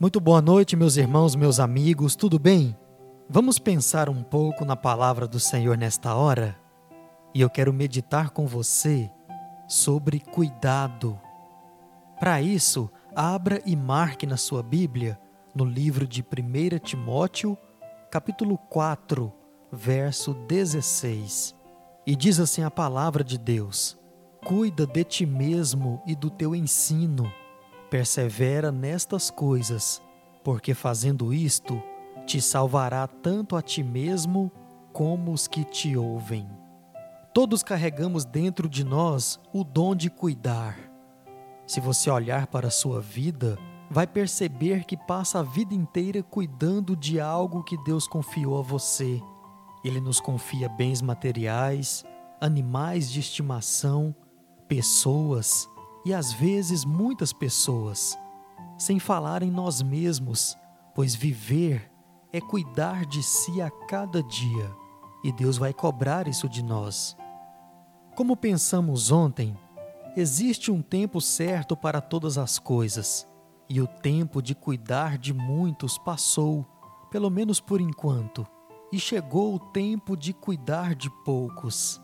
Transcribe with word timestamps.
Muito 0.00 0.18
boa 0.18 0.40
noite, 0.40 0.76
meus 0.76 0.96
irmãos, 0.96 1.36
meus 1.36 1.60
amigos, 1.60 2.16
tudo 2.16 2.38
bem? 2.38 2.74
Vamos 3.28 3.58
pensar 3.58 4.08
um 4.08 4.22
pouco 4.22 4.64
na 4.64 4.74
palavra 4.74 5.28
do 5.28 5.38
Senhor 5.38 5.76
nesta 5.76 6.14
hora? 6.14 6.58
E 7.34 7.42
eu 7.42 7.50
quero 7.50 7.70
meditar 7.70 8.30
com 8.30 8.46
você 8.46 9.10
sobre 9.68 10.18
cuidado. 10.18 11.20
Para 12.18 12.40
isso, 12.40 12.90
abra 13.14 13.60
e 13.66 13.76
marque 13.76 14.24
na 14.24 14.38
sua 14.38 14.62
Bíblia, 14.62 15.20
no 15.54 15.66
livro 15.66 16.06
de 16.06 16.22
1 16.22 16.78
Timóteo, 16.78 17.58
capítulo 18.10 18.56
4, 18.56 19.30
verso 19.70 20.32
16. 20.32 21.54
E 22.06 22.16
diz 22.16 22.40
assim 22.40 22.62
a 22.62 22.70
palavra 22.70 23.22
de 23.22 23.36
Deus: 23.36 23.98
Cuida 24.46 24.86
de 24.86 25.04
ti 25.04 25.26
mesmo 25.26 26.00
e 26.06 26.14
do 26.14 26.30
teu 26.30 26.56
ensino 26.56 27.30
Persevera 27.90 28.70
nestas 28.70 29.30
coisas, 29.30 30.00
porque 30.44 30.74
fazendo 30.74 31.34
isto, 31.34 31.82
te 32.24 32.40
salvará 32.40 33.08
tanto 33.08 33.56
a 33.56 33.62
ti 33.62 33.82
mesmo 33.82 34.52
como 34.92 35.32
os 35.32 35.48
que 35.48 35.64
te 35.64 35.96
ouvem. 35.96 36.48
Todos 37.34 37.62
carregamos 37.62 38.24
dentro 38.24 38.68
de 38.68 38.84
nós 38.84 39.40
o 39.52 39.64
dom 39.64 39.94
de 39.94 40.08
cuidar. 40.08 40.78
Se 41.66 41.80
você 41.80 42.10
olhar 42.10 42.46
para 42.46 42.68
a 42.68 42.70
sua 42.70 43.00
vida, 43.00 43.58
vai 43.90 44.06
perceber 44.06 44.84
que 44.84 44.96
passa 44.96 45.40
a 45.40 45.42
vida 45.42 45.74
inteira 45.74 46.22
cuidando 46.22 46.94
de 46.94 47.20
algo 47.20 47.64
que 47.64 47.76
Deus 47.82 48.06
confiou 48.06 48.58
a 48.58 48.62
você. 48.62 49.20
Ele 49.84 50.00
nos 50.00 50.20
confia 50.20 50.68
bens 50.68 51.02
materiais, 51.02 52.04
animais 52.40 53.10
de 53.10 53.18
estimação, 53.18 54.14
pessoas, 54.68 55.68
e 56.04 56.14
às 56.14 56.32
vezes 56.32 56.84
muitas 56.84 57.32
pessoas, 57.32 58.18
sem 58.78 58.98
falar 58.98 59.42
em 59.42 59.50
nós 59.50 59.82
mesmos, 59.82 60.56
pois 60.94 61.14
viver 61.14 61.90
é 62.32 62.40
cuidar 62.40 63.04
de 63.04 63.22
si 63.22 63.60
a 63.60 63.70
cada 63.70 64.22
dia 64.22 64.70
e 65.22 65.30
Deus 65.32 65.58
vai 65.58 65.72
cobrar 65.72 66.26
isso 66.26 66.48
de 66.48 66.62
nós. 66.62 67.16
Como 68.16 68.36
pensamos 68.36 69.10
ontem, 69.10 69.56
existe 70.16 70.70
um 70.70 70.82
tempo 70.82 71.20
certo 71.20 71.76
para 71.76 72.00
todas 72.00 72.38
as 72.38 72.58
coisas 72.58 73.28
e 73.68 73.80
o 73.80 73.86
tempo 73.86 74.42
de 74.42 74.54
cuidar 74.54 75.16
de 75.18 75.32
muitos 75.32 75.96
passou, 75.98 76.66
pelo 77.10 77.30
menos 77.30 77.60
por 77.60 77.80
enquanto, 77.80 78.46
e 78.92 78.98
chegou 78.98 79.54
o 79.54 79.58
tempo 79.58 80.16
de 80.16 80.32
cuidar 80.32 80.94
de 80.94 81.08
poucos. 81.24 82.00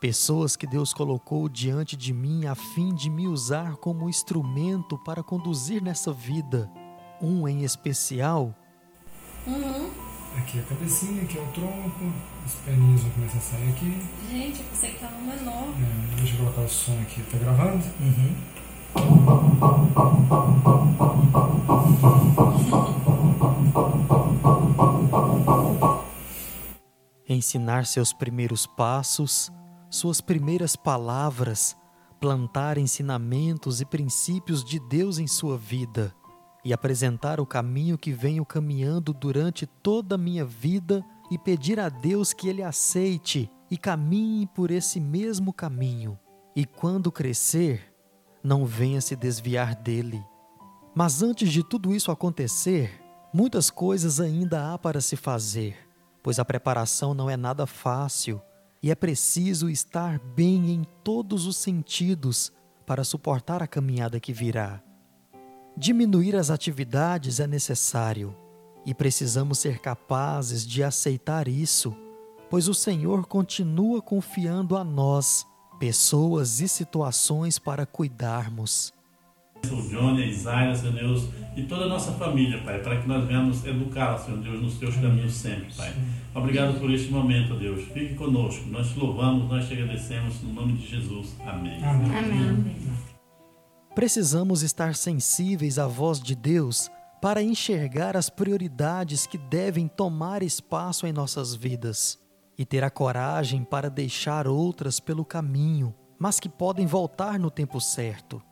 Pessoas 0.00 0.56
que 0.56 0.66
Deus 0.66 0.94
colocou 0.94 1.46
diante 1.46 1.94
de 1.94 2.14
mim 2.14 2.46
a 2.46 2.54
fim 2.54 2.94
de 2.94 3.10
me 3.10 3.28
usar 3.28 3.76
como 3.76 4.08
instrumento 4.08 4.96
para 4.96 5.22
conduzir 5.22 5.82
nessa 5.82 6.10
vida. 6.10 6.70
Um 7.20 7.46
em 7.46 7.64
especial. 7.64 8.54
Uhum. 9.46 9.90
Aqui 10.38 10.58
é 10.58 10.62
a 10.62 10.64
cabecinha, 10.64 11.22
aqui 11.22 11.36
é 11.36 11.42
o 11.42 11.46
tronco, 11.48 12.12
as 12.46 12.54
perninhas 12.64 13.02
vão 13.02 13.10
começar 13.10 13.36
a 13.36 13.40
sair 13.42 13.68
aqui. 13.68 14.02
Gente, 14.30 14.60
eu 14.60 14.66
pensei 14.70 14.92
que 14.92 15.00
tava 15.00 15.18
menor. 15.18 15.68
É, 15.68 16.16
deixa 16.16 16.32
eu 16.32 16.38
colocar 16.38 16.62
o 16.62 16.68
som 16.68 16.98
aqui, 17.02 17.22
tá 17.24 17.36
gravando? 17.36 17.84
Uhum. 18.00 18.34
Ensinar 27.28 27.84
seus 27.84 28.14
primeiros 28.14 28.66
passos 28.66 29.52
suas 29.90 30.20
primeiras 30.20 30.76
palavras, 30.76 31.76
plantar 32.20 32.78
ensinamentos 32.78 33.80
e 33.80 33.84
princípios 33.84 34.64
de 34.64 34.78
Deus 34.78 35.18
em 35.18 35.26
sua 35.26 35.58
vida 35.58 36.14
e 36.64 36.72
apresentar 36.72 37.40
o 37.40 37.46
caminho 37.46 37.98
que 37.98 38.12
venho 38.12 38.46
caminhando 38.46 39.12
durante 39.12 39.66
toda 39.66 40.14
a 40.14 40.18
minha 40.18 40.44
vida 40.44 41.04
e 41.28 41.36
pedir 41.36 41.80
a 41.80 41.88
Deus 41.88 42.32
que 42.32 42.48
Ele 42.48 42.62
aceite 42.62 43.50
e 43.68 43.76
caminhe 43.76 44.46
por 44.46 44.70
esse 44.70 45.00
mesmo 45.00 45.52
caminho. 45.52 46.16
E 46.54 46.64
quando 46.64 47.10
crescer, 47.10 47.92
não 48.44 48.64
venha 48.64 49.00
se 49.00 49.16
desviar 49.16 49.74
dele. 49.74 50.22
Mas 50.94 51.22
antes 51.22 51.50
de 51.50 51.64
tudo 51.64 51.94
isso 51.94 52.12
acontecer, 52.12 53.02
muitas 53.32 53.70
coisas 53.70 54.20
ainda 54.20 54.72
há 54.72 54.78
para 54.78 55.00
se 55.00 55.16
fazer, 55.16 55.76
pois 56.22 56.38
a 56.38 56.44
preparação 56.44 57.12
não 57.14 57.28
é 57.28 57.36
nada 57.36 57.66
fácil 57.66 58.40
e 58.82 58.90
é 58.90 58.94
preciso 58.94 59.68
estar 59.68 60.18
bem 60.18 60.70
em 60.70 60.84
todos 61.04 61.46
os 61.46 61.56
sentidos 61.56 62.52
para 62.86 63.04
suportar 63.04 63.62
a 63.62 63.66
caminhada 63.66 64.18
que 64.18 64.32
virá. 64.32 64.82
Diminuir 65.76 66.34
as 66.36 66.50
atividades 66.50 67.40
é 67.40 67.46
necessário 67.46 68.34
e 68.84 68.94
precisamos 68.94 69.58
ser 69.58 69.78
capazes 69.78 70.66
de 70.66 70.82
aceitar 70.82 71.46
isso, 71.46 71.94
pois 72.48 72.68
o 72.68 72.74
Senhor 72.74 73.26
continua 73.26 74.00
confiando 74.00 74.76
a 74.76 74.82
nós 74.82 75.46
pessoas 75.78 76.60
e 76.60 76.68
situações 76.68 77.58
para 77.58 77.86
cuidarmos 77.86 78.92
o 79.70 79.88
Johnny, 79.88 80.22
a 80.22 80.26
Isaia, 80.26 80.74
Senhor 80.74 80.94
Deus, 80.94 81.28
e 81.56 81.62
toda 81.64 81.84
a 81.84 81.88
nossa 81.88 82.12
família, 82.12 82.62
Pai, 82.62 82.80
para 82.80 83.00
que 83.00 83.08
nós 83.08 83.24
venhamos 83.26 83.64
educá-la, 83.64 84.18
Senhor 84.18 84.40
Deus, 84.40 84.62
nos 84.62 84.78
teus 84.78 84.94
caminhos 84.96 85.34
sempre, 85.34 85.74
Pai. 85.76 85.92
Obrigado 86.34 86.78
por 86.78 86.90
este 86.90 87.10
momento, 87.10 87.56
Deus. 87.56 87.84
Fique 87.88 88.14
conosco. 88.14 88.66
Nós 88.68 88.88
te 88.90 88.98
louvamos, 88.98 89.48
nós 89.48 89.66
te 89.66 89.74
agradecemos, 89.74 90.40
no 90.42 90.52
nome 90.52 90.74
de 90.74 90.86
Jesus. 90.86 91.36
Amém. 91.44 91.82
Amém. 91.84 92.16
Amém. 92.16 92.76
Precisamos 93.94 94.62
estar 94.62 94.94
sensíveis 94.94 95.78
à 95.78 95.86
voz 95.86 96.20
de 96.20 96.36
Deus 96.36 96.88
para 97.20 97.42
enxergar 97.42 98.16
as 98.16 98.30
prioridades 98.30 99.26
que 99.26 99.36
devem 99.36 99.88
tomar 99.88 100.42
espaço 100.42 101.06
em 101.06 101.12
nossas 101.12 101.54
vidas 101.54 102.18
e 102.56 102.64
ter 102.64 102.84
a 102.84 102.90
coragem 102.90 103.64
para 103.64 103.90
deixar 103.90 104.46
outras 104.46 105.00
pelo 105.00 105.24
caminho, 105.24 105.94
mas 106.18 106.38
que 106.38 106.48
podem 106.48 106.86
voltar 106.86 107.38
no 107.38 107.50
tempo 107.50 107.80
certo. 107.80 108.42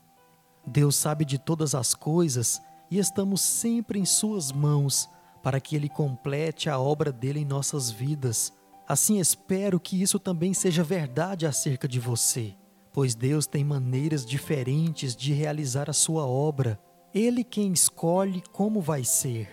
Deus 0.68 0.96
sabe 0.96 1.24
de 1.24 1.38
todas 1.38 1.74
as 1.74 1.94
coisas 1.94 2.60
e 2.90 2.98
estamos 2.98 3.40
sempre 3.40 3.98
em 3.98 4.04
Suas 4.04 4.52
mãos 4.52 5.08
para 5.42 5.60
que 5.60 5.74
Ele 5.74 5.88
complete 5.88 6.68
a 6.68 6.78
obra 6.78 7.10
dele 7.10 7.40
em 7.40 7.44
nossas 7.44 7.90
vidas. 7.90 8.52
Assim 8.86 9.18
espero 9.18 9.78
que 9.78 10.00
isso 10.00 10.18
também 10.18 10.54
seja 10.54 10.82
verdade 10.82 11.46
acerca 11.46 11.86
de 11.86 12.00
você, 12.00 12.54
pois 12.92 13.14
Deus 13.14 13.46
tem 13.46 13.64
maneiras 13.64 14.24
diferentes 14.24 15.14
de 15.14 15.32
realizar 15.32 15.90
a 15.90 15.92
sua 15.92 16.26
obra. 16.26 16.80
Ele 17.14 17.44
quem 17.44 17.72
escolhe 17.72 18.42
como 18.52 18.80
vai 18.80 19.04
ser. 19.04 19.48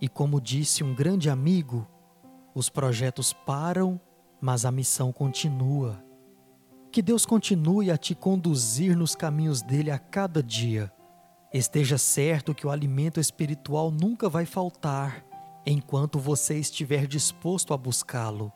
E 0.00 0.08
como 0.08 0.40
disse 0.40 0.84
um 0.84 0.94
grande 0.94 1.30
amigo, 1.30 1.86
os 2.54 2.68
projetos 2.68 3.32
param, 3.32 4.00
mas 4.40 4.64
a 4.64 4.70
missão 4.70 5.12
continua. 5.12 6.04
Que 6.94 7.02
Deus 7.02 7.26
continue 7.26 7.90
a 7.90 7.98
te 7.98 8.14
conduzir 8.14 8.96
nos 8.96 9.16
caminhos 9.16 9.60
dele 9.62 9.90
a 9.90 9.98
cada 9.98 10.40
dia. 10.40 10.92
Esteja 11.52 11.98
certo 11.98 12.54
que 12.54 12.64
o 12.64 12.70
alimento 12.70 13.18
espiritual 13.18 13.90
nunca 13.90 14.28
vai 14.28 14.46
faltar 14.46 15.26
enquanto 15.66 16.20
você 16.20 16.56
estiver 16.56 17.08
disposto 17.08 17.74
a 17.74 17.76
buscá-lo. 17.76 18.52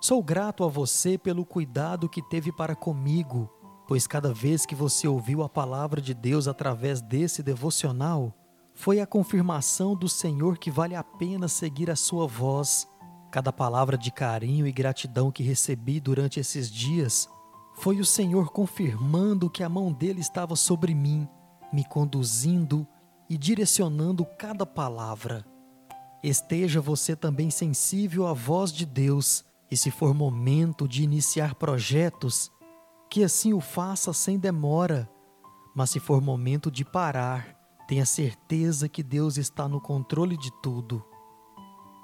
Sou 0.00 0.20
grato 0.20 0.64
a 0.64 0.68
você 0.68 1.16
pelo 1.16 1.44
cuidado 1.44 2.08
que 2.08 2.20
teve 2.20 2.50
para 2.50 2.74
comigo, 2.74 3.48
pois 3.86 4.08
cada 4.08 4.34
vez 4.34 4.66
que 4.66 4.74
você 4.74 5.06
ouviu 5.06 5.44
a 5.44 5.48
palavra 5.48 6.00
de 6.00 6.14
Deus 6.14 6.48
através 6.48 7.00
desse 7.00 7.44
devocional, 7.44 8.34
foi 8.74 8.98
a 8.98 9.06
confirmação 9.06 9.94
do 9.94 10.08
Senhor 10.08 10.58
que 10.58 10.68
vale 10.68 10.96
a 10.96 11.04
pena 11.04 11.46
seguir 11.46 11.92
a 11.92 11.94
sua 11.94 12.26
voz. 12.26 12.88
Cada 13.30 13.52
palavra 13.52 13.96
de 13.96 14.10
carinho 14.10 14.66
e 14.66 14.72
gratidão 14.72 15.30
que 15.30 15.44
recebi 15.44 16.00
durante 16.00 16.40
esses 16.40 16.68
dias 16.68 17.28
foi 17.80 18.00
o 18.00 18.04
Senhor 18.04 18.50
confirmando 18.50 19.48
que 19.48 19.62
a 19.62 19.68
mão 19.68 19.92
dele 19.92 20.20
estava 20.20 20.56
sobre 20.56 20.94
mim, 20.94 21.28
me 21.72 21.84
conduzindo 21.84 22.84
e 23.30 23.38
direcionando 23.38 24.26
cada 24.36 24.66
palavra. 24.66 25.44
Esteja 26.20 26.80
você 26.80 27.14
também 27.14 27.50
sensível 27.50 28.26
à 28.26 28.32
voz 28.32 28.72
de 28.72 28.84
Deus, 28.84 29.44
e 29.70 29.76
se 29.76 29.92
for 29.92 30.12
momento 30.12 30.88
de 30.88 31.04
iniciar 31.04 31.54
projetos, 31.54 32.50
que 33.08 33.22
assim 33.22 33.52
o 33.52 33.60
faça 33.60 34.12
sem 34.12 34.40
demora. 34.40 35.08
Mas 35.72 35.90
se 35.90 36.00
for 36.00 36.20
momento 36.20 36.72
de 36.72 36.84
parar, 36.84 37.54
tenha 37.86 38.04
certeza 38.04 38.88
que 38.88 39.04
Deus 39.04 39.38
está 39.38 39.68
no 39.68 39.80
controle 39.80 40.36
de 40.36 40.50
tudo. 40.60 41.04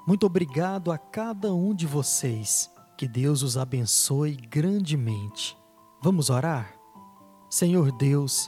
Muito 0.07 0.25
obrigado 0.25 0.89
a 0.89 0.97
cada 0.97 1.53
um 1.53 1.75
de 1.75 1.85
vocês. 1.85 2.71
Que 2.97 3.09
Deus 3.09 3.41
os 3.41 3.57
abençoe 3.57 4.37
grandemente. 4.37 5.57
Vamos 6.05 6.29
orar? 6.29 6.71
Senhor 7.49 7.91
Deus, 7.91 8.47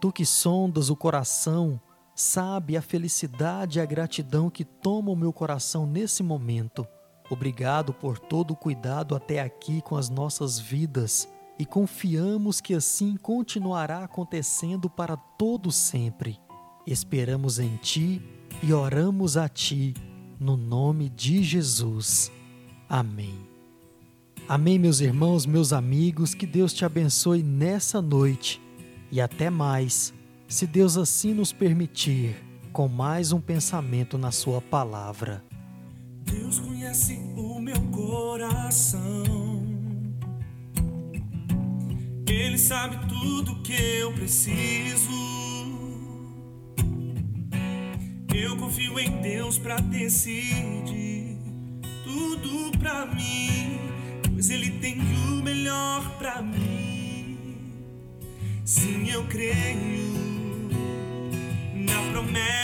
tu 0.00 0.12
que 0.12 0.24
sondas 0.24 0.88
o 0.88 0.94
coração, 0.94 1.80
sabe 2.14 2.76
a 2.76 2.80
felicidade 2.80 3.80
e 3.80 3.82
a 3.82 3.84
gratidão 3.84 4.48
que 4.48 4.64
toma 4.64 5.10
o 5.10 5.16
meu 5.16 5.32
coração 5.32 5.84
nesse 5.84 6.22
momento. 6.22 6.86
Obrigado 7.28 7.92
por 7.92 8.20
todo 8.20 8.52
o 8.52 8.56
cuidado 8.56 9.16
até 9.16 9.40
aqui 9.40 9.82
com 9.82 9.96
as 9.96 10.08
nossas 10.08 10.60
vidas 10.60 11.28
e 11.58 11.66
confiamos 11.66 12.60
que 12.60 12.72
assim 12.72 13.16
continuará 13.16 14.04
acontecendo 14.04 14.88
para 14.88 15.16
todo 15.16 15.72
sempre. 15.72 16.38
Esperamos 16.86 17.58
em 17.58 17.78
Ti 17.78 18.22
e 18.62 18.72
oramos 18.72 19.36
a 19.36 19.48
Ti, 19.48 19.92
no 20.38 20.56
nome 20.56 21.08
de 21.08 21.42
Jesus. 21.42 22.30
Amém. 22.88 23.51
Amém, 24.48 24.78
meus 24.78 25.00
irmãos, 25.00 25.46
meus 25.46 25.72
amigos, 25.72 26.34
que 26.34 26.44
Deus 26.46 26.72
te 26.74 26.84
abençoe 26.84 27.42
nessa 27.42 28.02
noite 28.02 28.60
e 29.10 29.20
até 29.20 29.48
mais, 29.48 30.12
se 30.46 30.66
Deus 30.66 30.96
assim 30.96 31.32
nos 31.32 31.52
permitir, 31.52 32.36
com 32.72 32.88
mais 32.88 33.32
um 33.32 33.40
pensamento 33.40 34.18
na 34.18 34.30
Sua 34.30 34.60
palavra. 34.60 35.42
Deus 36.24 36.58
conhece 36.58 37.18
o 37.36 37.60
meu 37.60 37.80
coração. 37.90 39.22
Ele 42.28 42.58
sabe 42.58 43.08
tudo 43.08 43.62
que 43.62 43.72
eu 43.72 44.12
preciso. 44.12 45.10
Eu 48.34 48.56
confio 48.56 48.98
em 48.98 49.20
Deus 49.22 49.56
pra 49.58 49.76
decidir 49.76 51.38
tudo 52.02 52.78
pra 52.78 53.06
mim, 53.06 53.78
Ele 54.50 54.70
tem 54.70 54.98
o 55.00 55.42
melhor 55.42 56.18
pra 56.18 56.42
mim. 56.42 57.38
Sim, 58.64 59.08
eu 59.08 59.24
creio 59.24 60.12
na 61.74 62.10
promessa 62.10 62.61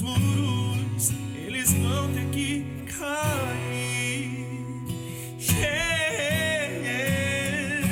Os 0.00 0.06
muros, 0.06 1.12
eles 1.34 1.74
vão 1.74 2.10
ter 2.14 2.24
que 2.30 2.64
cair. 2.86 4.46
Yeah, 5.38 6.68
yeah. 6.82 7.86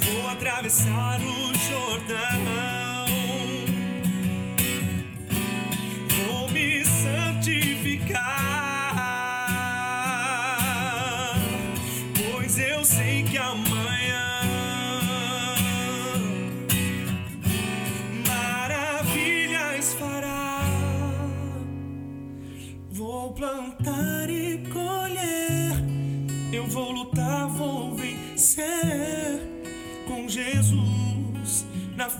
Vou 0.00 0.30
atravessar 0.30 1.20
o 1.20 1.54
Jordão. 1.54 2.81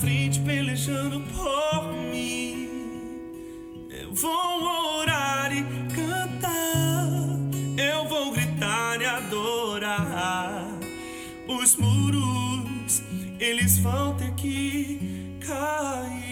Frente 0.02 0.40
pelejando 0.40 1.20
por 1.32 1.92
mim. 2.10 2.68
Eu 3.88 4.12
vou 4.12 4.98
orar 4.98 5.52
e 5.56 5.62
cantar, 5.94 7.08
eu 7.78 8.08
vou 8.08 8.32
gritar 8.32 9.00
e 9.00 9.04
adorar. 9.04 10.66
Os 11.46 11.76
muros, 11.76 13.00
eles 13.38 13.78
vão 13.78 14.16
ter 14.16 14.34
que 14.34 15.38
cair. 15.46 16.31